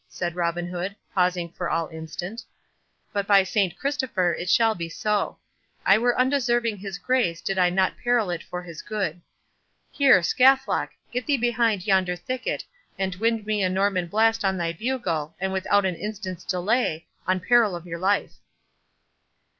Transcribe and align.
said 0.07 0.35
Robin 0.35 0.65
Hood, 0.65 0.95
pausing 1.13 1.51
for 1.51 1.69
all 1.69 1.85
instant; 1.89 2.41
"but 3.13 3.27
by 3.27 3.43
Saint 3.43 3.77
Christopher, 3.77 4.33
it 4.33 4.49
shall 4.49 4.73
be 4.73 4.89
so. 4.89 5.37
I 5.85 5.99
were 5.99 6.17
undeserving 6.17 6.77
his 6.77 6.97
grace 6.97 7.39
did 7.39 7.59
I 7.59 7.69
not 7.69 7.99
peril 8.03 8.31
it 8.31 8.41
for 8.41 8.63
his 8.63 8.81
good.—Here, 8.81 10.23
Scathlock, 10.23 10.89
get 11.11 11.27
thee 11.27 11.37
behind 11.37 11.85
yonder 11.85 12.15
thicket, 12.15 12.65
and 12.97 13.13
wind 13.17 13.45
me 13.45 13.61
a 13.61 13.69
Norman 13.69 14.07
blast 14.07 14.43
on 14.43 14.57
thy 14.57 14.73
bugle, 14.73 15.35
and 15.39 15.53
without 15.53 15.85
an 15.85 15.93
instant's 15.93 16.45
delay 16.45 17.05
on 17.27 17.39
peril 17.39 17.75
of 17.75 17.85
your 17.85 17.99
life." 17.99 18.33